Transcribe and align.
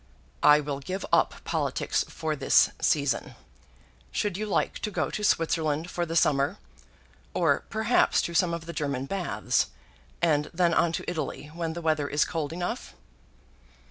I 0.41 0.61
will 0.61 0.79
give 0.79 1.05
up 1.13 1.35
politics 1.43 2.03
for 2.09 2.35
this 2.35 2.71
season. 2.81 3.35
Should 4.11 4.35
you 4.35 4.47
like 4.47 4.79
to 4.79 4.89
go 4.89 5.11
to 5.11 5.23
Switzerland 5.23 5.91
for 5.91 6.07
the 6.07 6.15
summer, 6.15 6.57
or 7.35 7.65
perhaps 7.69 8.19
to 8.23 8.33
some 8.33 8.51
of 8.51 8.65
the 8.65 8.73
German 8.73 9.05
baths, 9.05 9.67
and 10.19 10.49
then 10.55 10.73
on 10.73 10.91
to 10.93 11.05
Italy 11.07 11.51
when 11.53 11.73
the 11.73 11.83
weather 11.83 12.07
is 12.07 12.25
cold 12.25 12.51
enough?" 12.51 12.95